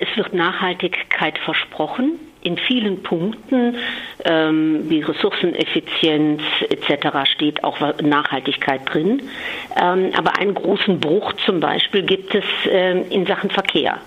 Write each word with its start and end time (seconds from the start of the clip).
Es 0.00 0.16
wird 0.16 0.32
Nachhaltigkeit 0.32 1.38
versprochen 1.38 2.18
in 2.42 2.56
vielen 2.56 3.02
Punkten 3.02 3.76
ähm, 4.24 4.88
wie 4.88 5.00
Ressourceneffizienz 5.00 6.40
etc. 6.70 7.30
steht 7.30 7.64
auch 7.64 7.80
Nachhaltigkeit 8.00 8.82
drin. 8.92 9.22
Ähm, 9.80 10.12
aber 10.16 10.38
einen 10.38 10.54
großen 10.54 11.00
Bruch 11.00 11.32
zum 11.44 11.60
Beispiel 11.60 12.02
gibt 12.02 12.34
es 12.34 12.44
ähm, 12.70 13.04
in 13.10 13.26
Sachen 13.26 13.50
Verkehr. 13.50 13.98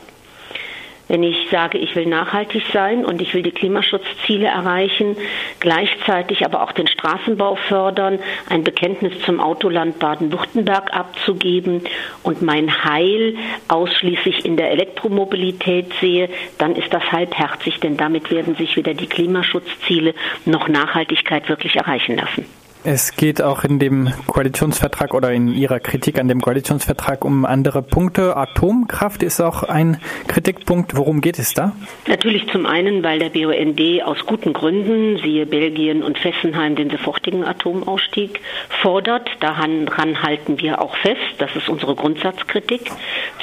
Wenn 1.11 1.23
ich 1.23 1.49
sage, 1.51 1.77
ich 1.77 1.93
will 1.97 2.05
nachhaltig 2.05 2.63
sein 2.71 3.03
und 3.03 3.21
ich 3.21 3.33
will 3.33 3.43
die 3.43 3.51
Klimaschutzziele 3.51 4.47
erreichen, 4.47 5.17
gleichzeitig 5.59 6.45
aber 6.45 6.63
auch 6.63 6.71
den 6.71 6.87
Straßenbau 6.87 7.57
fördern, 7.67 8.17
ein 8.49 8.63
Bekenntnis 8.63 9.19
zum 9.25 9.41
Autoland 9.41 9.99
Baden-Württemberg 9.99 10.93
abzugeben 10.93 11.81
und 12.23 12.41
mein 12.41 12.85
Heil 12.85 13.35
ausschließlich 13.67 14.45
in 14.45 14.55
der 14.55 14.71
Elektromobilität 14.71 15.91
sehe, 15.99 16.29
dann 16.57 16.77
ist 16.77 16.93
das 16.93 17.03
halbherzig, 17.11 17.81
denn 17.81 17.97
damit 17.97 18.31
werden 18.31 18.55
sich 18.55 18.77
weder 18.77 18.93
die 18.93 19.07
Klimaschutzziele 19.07 20.13
noch 20.45 20.69
Nachhaltigkeit 20.69 21.49
wirklich 21.49 21.75
erreichen 21.75 22.15
lassen. 22.15 22.45
Es 22.83 23.15
geht 23.15 23.43
auch 23.43 23.63
in 23.63 23.77
dem 23.77 24.11
Koalitionsvertrag 24.25 25.13
oder 25.13 25.31
in 25.31 25.49
Ihrer 25.49 25.79
Kritik 25.79 26.17
an 26.17 26.27
dem 26.27 26.41
Koalitionsvertrag 26.41 27.23
um 27.23 27.45
andere 27.45 27.83
Punkte. 27.83 28.35
Atomkraft 28.35 29.21
ist 29.21 29.39
auch 29.39 29.61
ein 29.61 30.01
Kritikpunkt. 30.27 30.97
Worum 30.97 31.21
geht 31.21 31.37
es 31.37 31.53
da? 31.53 31.73
Natürlich 32.07 32.47
zum 32.47 32.65
einen, 32.65 33.03
weil 33.03 33.19
der 33.19 33.29
BUND 33.29 33.79
aus 34.03 34.25
guten 34.25 34.53
Gründen, 34.53 35.19
siehe 35.21 35.45
Belgien 35.45 36.01
und 36.01 36.17
Fessenheim, 36.17 36.75
den 36.75 36.89
sofortigen 36.89 37.43
Atomausstieg 37.43 38.39
fordert. 38.81 39.29
Daran 39.41 39.87
halten 40.23 40.59
wir 40.59 40.81
auch 40.81 40.95
fest. 40.97 41.21
Das 41.37 41.55
ist 41.55 41.69
unsere 41.69 41.93
Grundsatzkritik. 41.93 42.89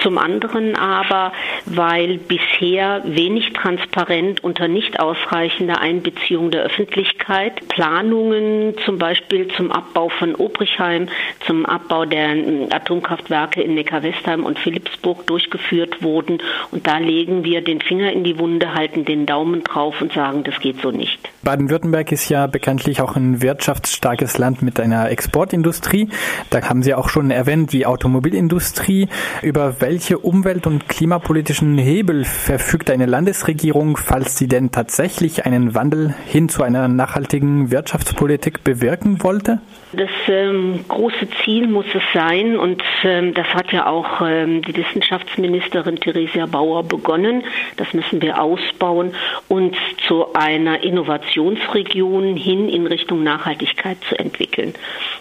Zum 0.03 0.19
anderen 0.19 0.75
aber, 0.75 1.33
weil 1.65 2.19
bisher 2.19 3.03
wenig 3.05 3.53
transparent 3.53 4.43
unter 4.43 4.67
nicht 4.67 4.99
ausreichender 4.99 5.81
Einbeziehung 5.81 6.51
der 6.51 6.65
Öffentlichkeit 6.65 7.69
Planungen 7.69 8.75
zum 8.85 8.99
Beispiel 8.99 9.28
Beispiel 9.29 9.49
zum 9.55 9.71
Abbau 9.71 10.09
von 10.09 10.35
Obrichheim, 10.35 11.09
zum 11.47 11.67
Abbau 11.67 12.07
der 12.07 12.31
ähm, 12.31 12.69
Atomkraftwerke 12.71 13.61
in 13.63 13.75
Neckar-Westheim 13.75 14.45
und 14.45 14.59
Philipsburg 14.59 15.27
durchgeführt 15.27 16.03
wurden. 16.03 16.39
Und 16.71 16.87
da 16.87 16.99
legen 16.99 17.45
wir 17.45 17.61
den 17.61 17.81
Finger 17.81 18.11
in 18.11 18.25
die 18.25 18.39
Wunde, 18.39 18.75
halten 18.75 19.05
den 19.05 19.27
Daumen 19.27 19.65
drauf 19.65 20.01
und 20.01 20.13
sagen, 20.13 20.45
das 20.45 20.59
geht 20.61 20.81
so 20.81 20.91
nicht. 20.91 21.29
Baden-Württemberg 21.43 22.11
ist 22.13 22.29
ja 22.29 22.47
bekanntlich 22.47 23.01
auch 23.01 23.15
ein 23.17 23.41
wirtschaftsstarkes 23.43 24.39
Land 24.39 24.61
mit 24.63 24.81
einer 24.81 25.11
Exportindustrie. 25.11 26.09
Da 26.51 26.63
haben 26.69 26.83
Sie 26.83 26.95
auch 26.95 27.09
schon 27.09 27.31
erwähnt, 27.31 27.73
die 27.73 27.87
Automobilindustrie. 27.87 29.09
Über 29.43 29.81
welche 29.81 30.19
umwelt- 30.19 30.67
und 30.67 30.89
klimapolitischen 30.89 31.79
Hebel 31.79 32.25
verfügt 32.25 32.91
eine 32.91 33.07
Landesregierung, 33.07 33.97
falls 33.97 34.37
sie 34.37 34.49
denn 34.49 34.73
tatsächlich 34.73 35.47
einen 35.47 35.75
Wandel 35.75 36.15
hin 36.27 36.49
zu 36.49 36.63
einer 36.63 36.89
nachhaltigen 36.89 37.71
Wirtschaftspolitik 37.71 38.65
bewirken 38.65 39.23
wollte? 39.23 39.61
Das 39.93 40.11
ähm, 40.27 40.85
große 40.87 41.29
Ziel 41.43 41.67
muss 41.67 41.87
es 41.95 42.03
sein, 42.13 42.59
und 42.59 42.83
ähm, 43.05 43.33
das 43.33 43.47
hat 43.55 43.73
ja 43.73 43.87
auch 43.87 44.21
ähm, 44.21 44.61
die 44.61 44.77
Wissenschaftsministerin 44.77 45.97
Theresia 45.97 46.45
Bauer 46.45 46.83
begonnen. 46.83 47.45
Das 47.77 47.95
müssen 47.95 48.21
wir 48.21 48.43
ausbauen, 48.43 49.15
uns 49.49 49.77
zu 50.07 50.35
einer 50.35 50.83
Innovationsregion 51.29 52.37
hin 52.37 52.69
in 52.69 52.87
Richtung 52.87 53.23
Nachhaltigkeit 53.23 53.99
zu 54.09 54.19
entwickeln. 54.19 54.75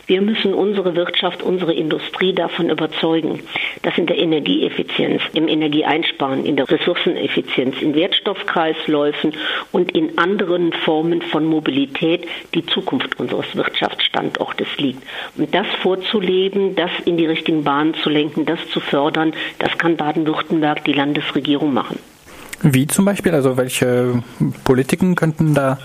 Wir 0.05 0.21
müssen 0.21 0.53
unsere 0.53 0.95
Wirtschaft, 0.95 1.43
unsere 1.43 1.73
Industrie 1.73 2.33
davon 2.33 2.69
überzeugen, 2.69 3.41
dass 3.83 3.97
in 3.97 4.07
der 4.07 4.17
Energieeffizienz, 4.17 5.21
im 5.33 5.47
Energieeinsparen, 5.47 6.45
in 6.45 6.55
der 6.55 6.69
Ressourceneffizienz, 6.69 7.81
in 7.81 7.93
Wertstoffkreisläufen 7.93 9.33
und 9.71 9.91
in 9.91 10.17
anderen 10.17 10.71
Formen 10.71 11.21
von 11.21 11.45
Mobilität 11.45 12.25
die 12.53 12.65
Zukunft 12.65 13.19
unseres 13.19 13.55
Wirtschaftsstandortes 13.55 14.77
liegt. 14.77 15.03
Und 15.37 15.53
das 15.53 15.67
vorzuleben, 15.81 16.75
das 16.75 16.91
in 17.05 17.17
die 17.17 17.25
richtigen 17.25 17.63
Bahnen 17.63 17.93
zu 17.95 18.09
lenken, 18.09 18.45
das 18.45 18.59
zu 18.69 18.79
fördern, 18.79 19.33
das 19.59 19.77
kann 19.77 19.97
Baden-Württemberg, 19.97 20.83
die 20.85 20.93
Landesregierung 20.93 21.73
machen. 21.73 21.99
Wie 22.63 22.87
zum 22.87 23.05
Beispiel? 23.05 23.33
Also 23.33 23.55
welche 23.55 24.23
Politiken 24.63 25.15
könnten 25.15 25.53
da 25.53 25.77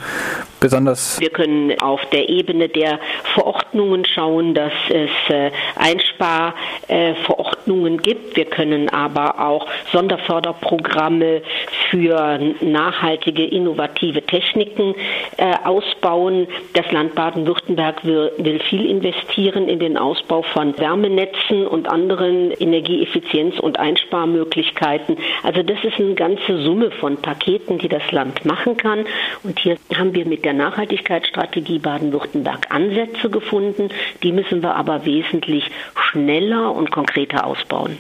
besonders? 0.59 1.21
Wir 1.21 1.29
können 1.29 1.79
auf 1.81 2.01
der 2.13 2.31
Ebene 2.31 2.67
der 2.69 2.99
Verordnungen 3.35 4.07
schauen, 4.07 4.55
dass 4.55 4.73
es 4.89 5.11
äh, 5.29 5.51
Einsparverordnungen 5.77 8.01
gibt. 8.01 8.37
Wir 8.37 8.47
können 8.47 8.89
aber 8.89 9.39
auch 9.39 9.67
Sonderförderprogramme 9.93 11.43
für 11.93 12.41
nachhaltige, 12.63 13.45
innovative 13.45 14.23
Techniken 14.23 14.95
äh, 15.37 15.55
ausbauen. 15.63 16.49
Das 16.73 16.91
Land 16.91 17.15
Baden-Württemberg 17.15 18.03
will 18.05 18.61
viel 18.71 18.87
investieren 18.87 19.69
in 19.69 19.79
den 19.79 19.99
Ausbau 19.99 20.41
von 20.41 20.77
Wärmenetzen 20.79 21.67
und 21.67 21.89
anderen 21.89 22.51
Energieeffizienz- 22.53 23.61
und 23.61 23.79
Einsparmöglichkeiten. 23.79 25.19
Also 25.43 25.63
das 25.63 25.85
ist 25.85 26.01
eine 26.01 26.15
ganze 26.15 26.63
Summe 26.63 26.91
von 26.93 27.19
Paketen, 27.19 27.77
die 27.79 27.89
das 27.89 28.11
Land 28.11 28.47
machen 28.47 28.79
kann. 28.79 29.05
Und 29.43 29.59
hier 29.59 29.77
haben 29.95 30.15
wir 30.15 30.25
mit 30.25 30.47
der 30.47 30.55
Nachhaltigkeitsstrategie 30.55 31.79
Baden-Württemberg 31.79 32.69
Ansätze 32.71 33.29
gefunden. 33.29 33.91
Die 34.23 34.33
müssen 34.33 34.63
wir 34.63 34.77
aber 34.77 35.05
wesentlich 35.05 35.71
schneller 35.95 36.75
und 36.75 36.91
konkreter 36.91 37.47
ausbauen. 37.47 37.99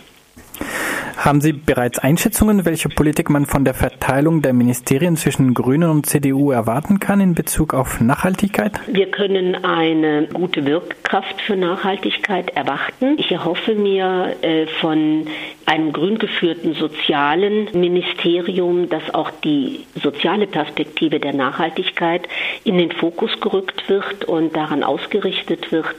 Haben 1.24 1.40
Sie 1.40 1.52
bereits 1.52 2.00
Einschätzungen, 2.00 2.64
welche 2.64 2.88
Politik 2.88 3.30
man 3.30 3.46
von 3.46 3.64
der 3.64 3.74
Verteilung 3.74 4.42
der 4.42 4.52
Ministerien 4.52 5.16
zwischen 5.16 5.54
Grünen 5.54 5.88
und 5.88 6.04
CDU 6.04 6.50
erwarten 6.50 6.98
kann 6.98 7.20
in 7.20 7.36
Bezug 7.36 7.74
auf 7.74 8.00
Nachhaltigkeit? 8.00 8.72
Wir 8.88 9.08
können 9.08 9.64
eine 9.64 10.26
gute 10.26 10.66
Wirkkraft 10.66 11.40
für 11.42 11.54
Nachhaltigkeit 11.54 12.50
erwarten. 12.56 13.14
Ich 13.18 13.30
erhoffe 13.30 13.76
mir 13.76 14.34
äh, 14.42 14.66
von 14.80 15.28
einem 15.64 15.92
grün 15.92 16.18
geführten 16.18 16.74
sozialen 16.74 17.68
Ministerium, 17.72 18.88
dass 18.88 19.14
auch 19.14 19.30
die 19.44 19.86
soziale 20.02 20.48
Perspektive 20.48 21.20
der 21.20 21.34
Nachhaltigkeit 21.34 22.26
in 22.64 22.78
den 22.78 22.90
Fokus 22.90 23.30
gerückt 23.40 23.88
wird 23.88 24.24
und 24.24 24.56
daran 24.56 24.82
ausgerichtet 24.82 25.70
wird. 25.70 25.94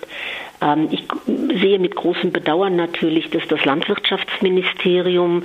Ähm, 0.63 0.87
ich 0.91 1.03
sehe 1.27 1.79
mit 1.79 1.95
großem 1.95 2.31
Bedauern 2.31 2.75
natürlich, 2.75 3.29
dass 3.29 3.47
das 3.47 3.65
Landwirtschaftsministerium 3.65 5.43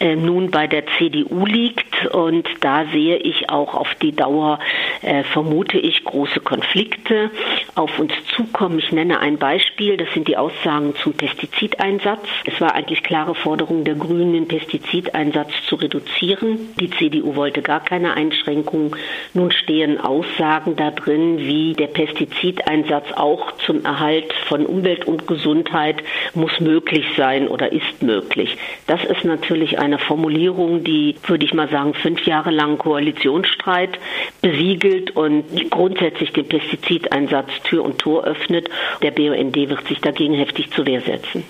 äh, 0.00 0.16
nun 0.16 0.50
bei 0.50 0.66
der 0.66 0.84
CDU 0.98 1.46
liegt 1.46 2.06
und 2.06 2.48
da 2.60 2.84
sehe 2.92 3.16
ich 3.16 3.50
auch 3.50 3.74
auf 3.74 3.94
die 3.96 4.12
Dauer, 4.12 4.58
äh, 5.02 5.22
vermute 5.24 5.78
ich, 5.78 6.04
große 6.04 6.40
Konflikte 6.40 7.30
auf 7.74 7.98
uns 7.98 8.12
zukommen. 8.34 8.78
Ich 8.78 8.92
nenne 8.92 9.20
ein 9.20 9.38
Beispiel, 9.38 9.96
das 9.96 10.12
sind 10.12 10.28
die 10.28 10.36
Aussagen 10.36 10.94
zum 10.96 11.12
Pestizideinsatz. 11.12 12.26
Es 12.44 12.60
war 12.60 12.74
eigentlich 12.74 13.02
klare 13.02 13.34
Forderung 13.34 13.84
der 13.84 13.94
Grünen, 13.94 14.32
den 14.32 14.48
Pestizideinsatz 14.48 15.50
zu 15.68 15.76
reduzieren. 15.76 16.74
Die 16.80 16.90
CDU 16.90 17.36
wollte 17.36 17.62
gar 17.62 17.80
keine 17.80 18.14
Einschränkungen. 18.14 18.96
Nun 19.32 19.52
stehen 19.52 20.00
Aussagen 20.00 20.76
da 20.76 20.90
drin, 20.90 21.38
wie 21.38 21.74
der 21.74 21.86
Pestizideinsatz 21.88 23.12
auch 23.12 23.52
zum 23.58 23.84
Erhalt 23.84 24.32
von 24.48 24.66
Umwelt 24.66 25.06
und 25.06 25.26
Gesundheit 25.26 26.02
muss 26.34 26.58
möglich 26.60 27.04
sein 27.16 27.48
oder 27.48 27.72
ist 27.72 28.02
möglich. 28.02 28.56
Das 28.86 29.04
ist 29.04 29.24
natürlich 29.24 29.78
eine 29.84 29.98
Formulierung, 29.98 30.84
die, 30.84 31.14
würde 31.26 31.44
ich 31.44 31.54
mal 31.54 31.68
sagen, 31.68 31.94
fünf 31.94 32.26
Jahre 32.26 32.50
lang 32.50 32.78
Koalitionsstreit 32.78 33.98
besiegelt 34.40 35.12
und 35.16 35.70
grundsätzlich 35.70 36.32
den 36.32 36.48
Pestizideinsatz 36.48 37.50
Tür 37.64 37.84
und 37.84 37.98
Tor 37.98 38.24
öffnet. 38.24 38.68
Der 39.02 39.10
BUND 39.10 39.56
wird 39.56 39.86
sich 39.86 40.00
dagegen 40.00 40.34
heftig 40.34 40.70
zur 40.70 40.86
Wehr 40.86 41.00
setzen. 41.00 41.44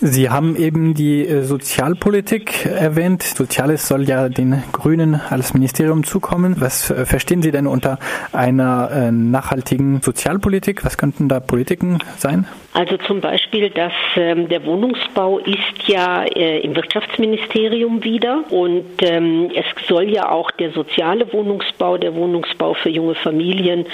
Sie 0.00 0.30
haben 0.30 0.54
eben 0.54 0.94
die 0.94 1.26
äh, 1.26 1.42
Sozialpolitik 1.42 2.66
erwähnt. 2.66 3.24
Soziales 3.24 3.88
soll 3.88 4.08
ja 4.08 4.28
den 4.28 4.62
Grünen 4.72 5.20
als 5.28 5.54
Ministerium 5.54 6.04
zukommen. 6.04 6.56
Was 6.60 6.90
äh, 6.90 7.04
verstehen 7.04 7.42
Sie 7.42 7.50
denn 7.50 7.66
unter 7.66 7.98
einer 8.32 8.90
äh, 8.92 9.10
nachhaltigen 9.10 10.00
Sozialpolitik? 10.00 10.84
Was 10.84 10.98
könnten 10.98 11.28
da 11.28 11.40
Politiken 11.40 11.98
sein? 12.16 12.46
Also 12.74 12.96
zum 12.98 13.20
Beispiel, 13.20 13.70
dass 13.70 13.92
ähm, 14.14 14.48
der 14.48 14.64
Wohnungsbau 14.64 15.40
ist 15.40 15.88
ja 15.88 16.22
äh, 16.22 16.60
im 16.60 16.76
Wirtschaftsministerium 16.76 18.04
wieder 18.04 18.44
und 18.50 18.84
ähm, 19.00 19.50
es 19.52 19.64
soll 19.88 20.10
ja 20.10 20.30
auch 20.30 20.52
der 20.52 20.70
soziale 20.70 21.32
Wohnungsbau, 21.32 21.98
der 21.98 22.14
Wohnungsbau 22.14 22.74
für 22.74 22.90
junge 22.90 23.16
Familien 23.16 23.84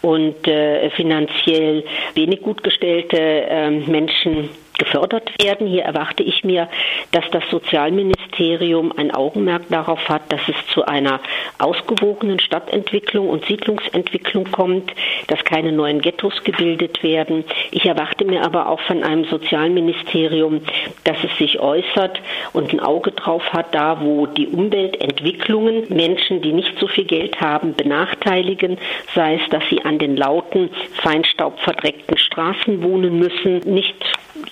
und 0.00 0.48
äh, 0.48 0.90
finanziell 0.90 1.84
wenig 2.14 2.42
gut 2.42 2.64
gestellte 2.64 3.16
äh, 3.16 3.70
Menschen 3.70 4.48
gefördert 4.92 5.30
werden. 5.42 5.66
Hier 5.66 5.84
erwarte 5.84 6.22
ich 6.22 6.44
mir, 6.44 6.68
dass 7.12 7.24
das 7.30 7.42
Sozialministerium 7.50 8.92
ein 8.96 9.10
Augenmerk 9.10 9.62
darauf 9.70 10.08
hat, 10.08 10.30
dass 10.30 10.40
es 10.48 10.54
zu 10.72 10.84
einer 10.84 11.20
ausgewogenen 11.58 12.38
Stadtentwicklung 12.38 13.28
und 13.28 13.44
Siedlungsentwicklung 13.46 14.50
kommt, 14.50 14.92
dass 15.28 15.42
keine 15.44 15.72
neuen 15.72 16.00
Ghettos 16.00 16.44
gebildet 16.44 17.02
werden. 17.02 17.44
Ich 17.70 17.86
erwarte 17.86 18.24
mir 18.24 18.44
aber 18.44 18.68
auch 18.68 18.80
von 18.80 19.02
einem 19.02 19.24
Sozialministerium, 19.24 20.60
dass 21.04 21.16
es 21.24 21.36
sich 21.38 21.60
äußert 21.60 22.20
und 22.52 22.72
ein 22.72 22.80
Auge 22.80 23.12
drauf 23.12 23.42
hat, 23.52 23.74
da 23.74 24.00
wo 24.00 24.26
die 24.26 24.48
Umweltentwicklungen 24.48 25.84
Menschen, 25.88 26.42
die 26.42 26.52
nicht 26.52 26.78
so 26.78 26.86
viel 26.86 27.04
Geld 27.04 27.40
haben, 27.40 27.74
benachteiligen, 27.74 28.78
sei 29.14 29.36
es, 29.36 29.48
dass 29.50 29.62
sie 29.70 29.82
an 29.84 29.98
den 29.98 30.16
lauten, 30.16 30.70
feinstaubverdreckten 31.02 32.18
Straßen 32.18 32.82
wohnen 32.82 33.18
müssen, 33.18 33.58
nicht 33.60 33.94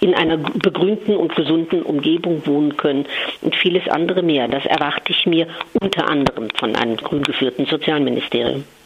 in 0.01 0.15
einer 0.15 0.37
begrünten 0.37 1.17
und 1.17 1.35
gesunden 1.35 1.83
Umgebung 1.83 2.47
wohnen 2.47 2.77
können 2.77 3.07
und 3.43 3.55
vieles 3.55 3.89
andere 3.89 4.23
mehr. 4.23 4.49
Das 4.49 4.65
erwarte 4.65 5.13
ich 5.13 5.27
mir 5.27 5.47
unter 5.81 6.09
anderem 6.09 6.49
von 6.55 6.75
einem 6.77 6.97
grün 6.97 7.23
geführten 7.23 7.67
Sozialministerium. 7.67 8.65